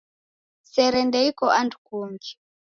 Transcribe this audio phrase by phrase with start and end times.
[0.73, 2.31] Sere ndeiko andu kungi.